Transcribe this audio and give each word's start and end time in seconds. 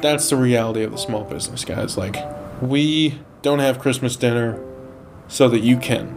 that's 0.00 0.30
the 0.30 0.36
reality 0.36 0.82
of 0.82 0.92
the 0.92 0.98
small 0.98 1.24
business, 1.24 1.64
guys. 1.64 1.96
Like, 1.96 2.16
we 2.60 3.20
don't 3.42 3.58
have 3.58 3.78
Christmas 3.78 4.16
dinner 4.16 4.62
so 5.28 5.48
that 5.48 5.60
you 5.60 5.76
can. 5.76 6.16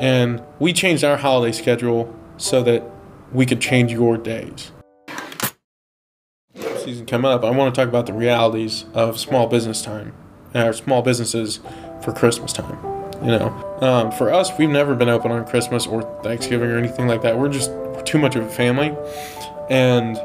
And 0.00 0.42
we 0.58 0.72
changed 0.72 1.04
our 1.04 1.16
holiday 1.16 1.52
schedule 1.52 2.14
so 2.36 2.62
that 2.62 2.82
we 3.32 3.46
could 3.46 3.60
change 3.60 3.92
your 3.92 4.16
days. 4.16 4.72
Season 6.78 7.06
come 7.06 7.24
up, 7.24 7.44
I 7.44 7.50
want 7.50 7.74
to 7.74 7.80
talk 7.80 7.88
about 7.88 8.06
the 8.06 8.12
realities 8.12 8.84
of 8.92 9.18
small 9.18 9.46
business 9.46 9.82
time, 9.82 10.12
and 10.52 10.64
our 10.64 10.72
small 10.72 11.00
businesses 11.02 11.60
for 12.02 12.12
Christmas 12.12 12.52
time. 12.52 12.78
You 13.22 13.38
know, 13.38 13.78
um, 13.80 14.12
for 14.12 14.32
us, 14.32 14.50
we've 14.58 14.68
never 14.68 14.94
been 14.94 15.08
open 15.08 15.30
on 15.30 15.46
Christmas 15.46 15.86
or 15.86 16.02
Thanksgiving 16.22 16.70
or 16.70 16.76
anything 16.76 17.06
like 17.06 17.22
that. 17.22 17.38
We're 17.38 17.48
just 17.48 17.70
too 18.04 18.18
much 18.18 18.36
of 18.36 18.44
a 18.44 18.50
family, 18.50 18.94
and 19.70 20.18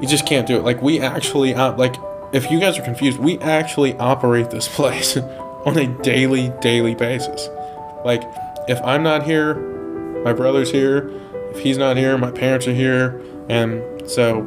you 0.00 0.08
just 0.08 0.26
can't 0.26 0.46
do 0.46 0.56
it. 0.56 0.62
Like 0.62 0.82
we 0.82 1.00
actually, 1.00 1.54
uh, 1.54 1.76
like 1.76 1.96
if 2.32 2.50
you 2.50 2.60
guys 2.60 2.78
are 2.78 2.82
confused, 2.82 3.18
we 3.18 3.38
actually 3.38 3.94
operate 3.98 4.50
this 4.50 4.68
place 4.76 5.16
on 5.16 5.78
a 5.78 5.86
daily, 6.02 6.52
daily 6.60 6.94
basis. 6.94 7.48
Like 8.04 8.22
if 8.68 8.80
I'm 8.82 9.02
not 9.02 9.24
here, 9.24 9.54
my 10.24 10.32
brother's 10.32 10.70
here. 10.70 11.10
If 11.50 11.60
he's 11.60 11.78
not 11.78 11.96
here, 11.96 12.18
my 12.18 12.32
parents 12.32 12.66
are 12.66 12.74
here, 12.74 13.22
and 13.48 14.10
so 14.10 14.40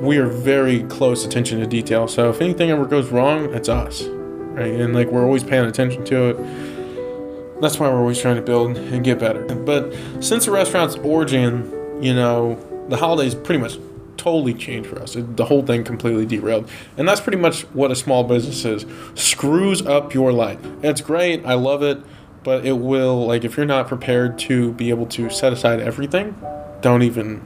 we 0.00 0.16
are 0.16 0.26
very 0.26 0.84
close 0.84 1.26
attention 1.26 1.60
to 1.60 1.66
detail. 1.66 2.08
So 2.08 2.30
if 2.30 2.40
anything 2.40 2.70
ever 2.70 2.86
goes 2.86 3.10
wrong, 3.10 3.52
it's 3.54 3.68
us, 3.68 4.04
right? 4.04 4.72
And 4.72 4.94
like 4.94 5.08
we're 5.08 5.24
always 5.24 5.44
paying 5.44 5.66
attention 5.66 6.04
to 6.06 6.30
it. 6.30 7.60
That's 7.60 7.78
why 7.78 7.88
we're 7.88 7.98
always 7.98 8.20
trying 8.20 8.36
to 8.36 8.42
build 8.42 8.76
and 8.76 9.04
get 9.04 9.18
better. 9.18 9.42
But 9.42 9.92
since 10.20 10.46
the 10.46 10.52
restaurant's 10.52 10.94
origin, 10.96 11.70
you 12.00 12.14
know, 12.14 12.58
the 12.88 12.96
holidays 12.96 13.34
pretty 13.34 13.60
much 13.60 13.78
totally 14.18 14.52
changed 14.52 14.90
for 14.90 15.00
us. 15.00 15.16
It, 15.16 15.36
the 15.36 15.46
whole 15.46 15.62
thing 15.64 15.84
completely 15.84 16.26
derailed. 16.26 16.68
And 16.96 17.08
that's 17.08 17.20
pretty 17.20 17.38
much 17.38 17.62
what 17.72 17.90
a 17.90 17.96
small 17.96 18.24
business 18.24 18.64
is. 18.64 18.84
Screws 19.14 19.80
up 19.86 20.12
your 20.12 20.32
life. 20.32 20.58
It's 20.82 21.00
great. 21.00 21.44
I 21.46 21.54
love 21.54 21.82
it. 21.82 21.98
But 22.44 22.64
it 22.64 22.78
will, 22.78 23.26
like, 23.26 23.44
if 23.44 23.56
you're 23.56 23.66
not 23.66 23.88
prepared 23.88 24.38
to 24.40 24.72
be 24.72 24.90
able 24.90 25.06
to 25.06 25.28
set 25.28 25.52
aside 25.52 25.80
everything, 25.80 26.36
don't 26.80 27.02
even 27.02 27.44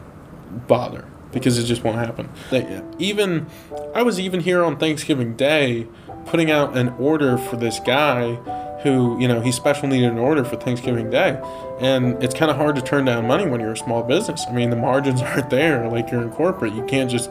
bother 0.69 1.06
because 1.33 1.59
it 1.59 1.65
just 1.65 1.83
won't 1.83 1.97
happen. 1.97 2.28
Even, 2.98 3.47
I 3.95 4.03
was 4.03 4.20
even 4.20 4.41
here 4.41 4.62
on 4.62 4.77
Thanksgiving 4.77 5.34
Day 5.34 5.89
putting 6.27 6.50
out 6.50 6.77
an 6.77 6.91
order 6.91 7.39
for 7.39 7.56
this 7.56 7.81
guy 7.81 8.39
who, 8.83 9.19
you 9.20 9.28
know, 9.28 9.41
he 9.41 9.52
special 9.52 9.88
needed 9.88 10.11
an 10.11 10.19
order 10.19 10.44
for 10.44 10.56
Thanksgiving 10.56 11.11
Day. 11.11 11.41
And 11.80 12.22
it's 12.22 12.34
kind 12.34 12.50
of 12.50 12.56
hard 12.56 12.77
to 12.77 12.83
turn 12.83 13.05
down 13.05 13.27
money 13.27 13.47
when 13.47 13.61
you're 13.61 13.72
a 13.72 13.77
small 13.77 14.02
business. 14.02 14.44
I 14.48 14.52
mean, 14.52 14.70
the 14.70 14.77
margins 14.77 15.22
aren't 15.22 15.50
there 15.50 15.88
like 15.88 16.11
you're 16.11 16.22
in 16.22 16.30
corporate. 16.30 16.75
You 16.75 16.84
can't 16.84 17.10
just 17.10 17.30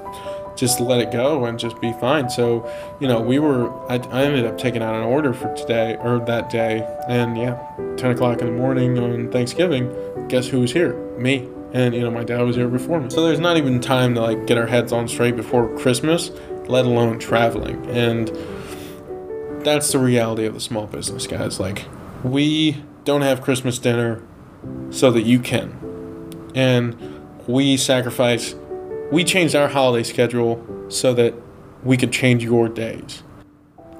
just 0.55 0.81
let 0.81 0.99
it 0.99 1.11
go 1.11 1.45
and 1.45 1.57
just 1.57 1.79
be 1.79 1.94
fine. 1.94 2.29
So, 2.29 2.69
you 2.99 3.07
know, 3.07 3.22
we 3.22 3.39
were, 3.39 3.72
I, 3.89 3.95
I 4.11 4.23
ended 4.23 4.45
up 4.45 4.57
taking 4.57 4.81
out 4.81 4.94
an 4.94 5.03
order 5.03 5.33
for 5.33 5.53
today 5.55 5.95
or 6.02 6.19
that 6.25 6.49
day. 6.49 6.85
And 7.07 7.38
yeah, 7.38 7.57
10 7.97 8.11
o'clock 8.11 8.41
in 8.41 8.47
the 8.47 8.53
morning 8.53 8.99
on 8.99 9.31
Thanksgiving, 9.31 9.94
guess 10.27 10.47
who 10.47 10.59
was 10.59 10.73
here? 10.73 10.94
Me. 11.17 11.47
And, 11.73 11.95
you 11.95 12.02
know, 12.02 12.11
my 12.11 12.25
dad 12.25 12.41
was 12.41 12.57
here 12.57 12.67
before 12.67 12.99
me. 12.99 13.09
So 13.09 13.25
there's 13.25 13.39
not 13.39 13.55
even 13.55 13.79
time 13.79 14.13
to 14.16 14.22
like 14.22 14.45
get 14.45 14.57
our 14.57 14.67
heads 14.67 14.91
on 14.91 15.07
straight 15.07 15.38
before 15.38 15.73
Christmas, 15.77 16.31
let 16.67 16.85
alone 16.85 17.17
traveling. 17.17 17.85
And, 17.89 18.29
that's 19.64 19.92
the 19.92 20.00
reality 20.00 20.45
of 20.45 20.54
the 20.54 20.59
small 20.59 20.88
business, 20.88 21.28
guys. 21.28 21.59
Like, 21.59 21.86
we 22.23 22.84
don't 23.04 23.22
have 23.22 23.42
Christmas 23.42 23.80
dinner 23.80 24.22
so 24.90 25.12
that 25.12 25.23
you 25.23 25.40
can. 25.40 26.52
And 26.53 26.95
we 27.48 27.78
sacrifice, 27.78 28.56
we 29.12 29.23
changed 29.23 29.56
our 29.56 29.70
holiday 29.70 30.03
schedule 30.03 30.66
so 30.90 31.14
that 31.14 31.34
we 31.84 31.98
could 31.98 32.12
change 32.12 32.44
your 32.44 32.70
days. 32.70 33.23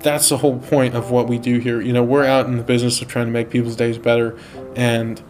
That's 0.02 0.30
the 0.30 0.38
whole 0.38 0.60
point 0.60 0.96
of 0.96 1.12
what 1.12 1.28
we 1.28 1.38
do 1.38 1.60
here. 1.60 1.82
You 1.82 1.94
know, 1.94 2.04
we're 2.04 2.26
out 2.26 2.48
in 2.48 2.58
the 2.58 2.64
business 2.64 3.02
of 3.02 3.08
trying 3.08 3.28
to 3.28 3.32
make 3.32 3.50
people's 3.50 3.76
days 3.76 3.98
better. 3.98 4.38
And 4.76 5.22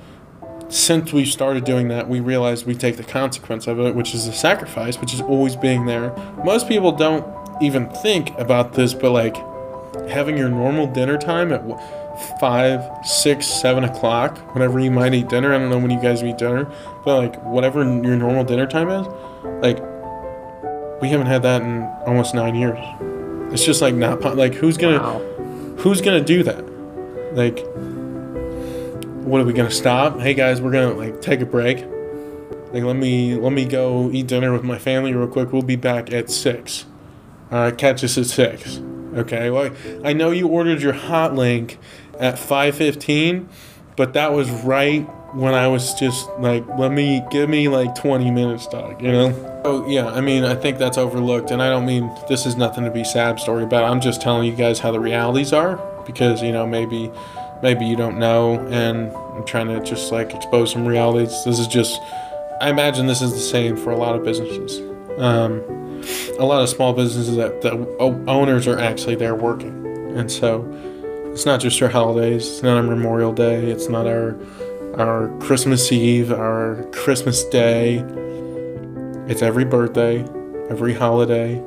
since 0.69 1.11
we 1.11 1.25
started 1.25 1.65
doing 1.65 1.89
that, 1.89 2.07
we 2.07 2.21
realized 2.21 2.65
we 2.65 2.75
take 2.75 2.97
the 2.97 3.03
consequence 3.03 3.67
of 3.67 3.79
it, 3.79 3.95
which 3.95 4.13
is 4.13 4.25
the 4.25 4.33
sacrifice, 4.33 4.99
which 4.99 5.13
is 5.13 5.21
always 5.21 5.55
being 5.55 5.85
there. 5.85 6.15
Most 6.45 6.67
people 6.67 6.93
don't 6.93 7.25
even 7.61 7.89
think 7.89 8.37
about 8.39 8.73
this, 8.73 8.93
but 8.93 9.11
like, 9.11 9.35
having 10.09 10.37
your 10.37 10.49
normal 10.49 10.87
dinner 10.87 11.17
time 11.17 11.51
at 11.51 11.63
five, 12.39 12.83
six, 13.05 13.47
seven 13.47 13.83
o'clock, 13.83 14.37
whenever 14.53 14.79
you 14.79 14.91
might 14.91 15.13
eat 15.13 15.29
dinner. 15.29 15.53
I 15.53 15.57
don't 15.57 15.69
know 15.69 15.79
when 15.79 15.91
you 15.91 15.99
guys 15.99 16.23
eat 16.23 16.37
dinner, 16.37 16.65
but 17.03 17.17
like 17.17 17.43
whatever 17.43 17.83
your 17.83 18.15
normal 18.15 18.43
dinner 18.43 18.67
time 18.67 18.89
is, 18.89 19.07
like 19.61 19.79
we 21.01 21.09
haven't 21.09 21.27
had 21.27 21.41
that 21.43 21.61
in 21.61 21.83
almost 22.05 22.33
nine 22.33 22.55
years. 22.55 22.79
It's 23.53 23.65
just 23.65 23.81
like 23.81 23.95
not 23.95 24.37
like 24.37 24.53
who's 24.53 24.77
gonna 24.77 24.99
wow. 24.99 25.19
who's 25.77 26.01
gonna 26.01 26.23
do 26.23 26.43
that? 26.43 26.63
Like, 27.33 27.59
what 29.25 29.41
are 29.41 29.45
we 29.45 29.53
gonna 29.53 29.71
stop? 29.71 30.19
Hey 30.19 30.33
guys, 30.33 30.61
we're 30.61 30.71
gonna 30.71 30.93
like 30.93 31.21
take 31.21 31.41
a 31.41 31.45
break. 31.45 31.85
Like 32.71 32.83
let 32.83 32.95
me 32.95 33.35
let 33.35 33.51
me 33.51 33.65
go 33.65 34.09
eat 34.11 34.27
dinner 34.27 34.53
with 34.53 34.63
my 34.63 34.77
family 34.77 35.13
real 35.13 35.27
quick. 35.27 35.51
We'll 35.51 35.61
be 35.61 35.75
back 35.75 36.13
at 36.13 36.29
six. 36.29 36.85
All 37.51 37.59
right, 37.59 37.77
catch 37.77 38.03
us 38.03 38.17
at 38.17 38.27
six. 38.27 38.81
Okay, 39.15 39.49
well, 39.49 39.71
I 40.03 40.13
know 40.13 40.31
you 40.31 40.47
ordered 40.47 40.81
your 40.81 40.93
hot 40.93 41.35
link 41.35 41.77
at 42.19 42.35
5:15, 42.35 43.47
but 43.95 44.13
that 44.13 44.33
was 44.33 44.49
right 44.49 45.01
when 45.33 45.53
I 45.53 45.67
was 45.67 45.93
just 45.93 46.29
like, 46.39 46.65
let 46.77 46.91
me 46.91 47.23
give 47.31 47.49
me 47.49 47.67
like 47.67 47.95
20 47.95 48.31
minutes, 48.31 48.67
dog. 48.67 49.01
You 49.01 49.11
know? 49.11 49.61
Oh 49.63 49.87
yeah, 49.87 50.07
I 50.07 50.21
mean, 50.21 50.43
I 50.43 50.55
think 50.55 50.77
that's 50.77 50.97
overlooked, 50.97 51.51
and 51.51 51.61
I 51.61 51.69
don't 51.69 51.85
mean 51.85 52.11
this 52.27 52.45
is 52.45 52.55
nothing 52.55 52.83
to 52.83 52.91
be 52.91 53.03
sad 53.03 53.39
story 53.39 53.63
about. 53.63 53.83
I'm 53.83 54.01
just 54.01 54.21
telling 54.21 54.45
you 54.45 54.55
guys 54.55 54.79
how 54.79 54.91
the 54.91 54.99
realities 54.99 55.53
are 55.53 55.79
because 56.05 56.41
you 56.41 56.51
know 56.51 56.65
maybe 56.65 57.11
maybe 57.61 57.85
you 57.85 57.95
don't 57.95 58.17
know, 58.17 58.59
and 58.69 59.11
I'm 59.35 59.45
trying 59.45 59.67
to 59.67 59.81
just 59.81 60.11
like 60.11 60.33
expose 60.33 60.71
some 60.71 60.85
realities. 60.85 61.43
This 61.45 61.59
is 61.59 61.67
just, 61.67 61.99
I 62.59 62.69
imagine 62.69 63.07
this 63.07 63.21
is 63.21 63.33
the 63.33 63.39
same 63.39 63.77
for 63.77 63.91
a 63.91 63.97
lot 63.97 64.15
of 64.15 64.23
businesses. 64.23 64.79
Um, 65.17 65.61
a 66.37 66.45
lot 66.45 66.61
of 66.61 66.69
small 66.69 66.93
businesses 66.93 67.35
that 67.35 67.61
the 67.61 67.71
owners 67.99 68.67
are 68.67 68.79
actually 68.79 69.15
there 69.15 69.35
working, 69.35 69.85
and 70.17 70.31
so 70.31 70.65
it's 71.31 71.45
not 71.45 71.59
just 71.59 71.81
our 71.81 71.89
holidays. 71.89 72.47
It's 72.47 72.63
not 72.63 72.77
our 72.77 72.83
Memorial 72.83 73.33
Day. 73.33 73.71
It's 73.71 73.87
not 73.87 74.07
our 74.07 74.37
our 74.97 75.29
Christmas 75.39 75.91
Eve, 75.91 76.31
our 76.31 76.83
Christmas 76.91 77.43
Day. 77.45 78.03
It's 79.27 79.41
every 79.41 79.63
birthday, 79.63 80.25
every 80.69 80.93
holiday, 80.93 81.63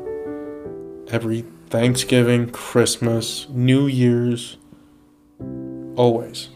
every 1.08 1.44
Thanksgiving, 1.70 2.50
Christmas, 2.50 3.46
New 3.48 3.86
Year's, 3.86 4.58
always. 5.96 6.48